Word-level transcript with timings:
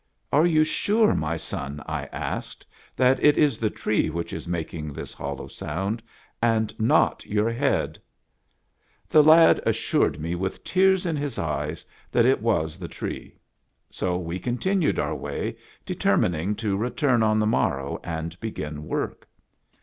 "Are 0.33 0.47
you 0.47 0.63
sure, 0.63 1.13
my 1.13 1.37
son," 1.37 1.79
I 1.85 2.05
asked," 2.05 2.65
that 2.95 3.23
it 3.23 3.37
is 3.37 3.59
the 3.59 3.69
tree 3.69 4.09
which 4.09 4.33
is 4.33 4.47
making 4.47 4.93
this 4.93 5.13
hollow 5.13 5.45
sound, 5.47 6.01
and 6.41 6.73
not 6.79 7.23
your 7.27 7.51
head?" 7.51 7.99
The 9.11 9.21
lad 9.21 9.61
assured 9.63 10.19
me 10.19 10.33
with 10.33 10.63
tears 10.63 11.05
in 11.05 11.15
his 11.17 11.37
eyes 11.37 11.85
that 12.11 12.25
it 12.25 12.41
was 12.41 12.79
the 12.79 12.87
tree; 12.87 13.37
so 13.91 14.17
we 14.17 14.39
continued 14.39 14.97
our 14.97 15.13
way, 15.13 15.55
determining 15.85 16.55
to 16.55 16.75
return 16.77 17.21
on 17.21 17.37
the 17.37 17.45
morrow 17.45 17.99
and 18.03 18.39
begin 18.39 18.87
work. 18.87 19.27